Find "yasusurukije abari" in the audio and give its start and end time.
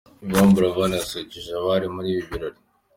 0.95-1.87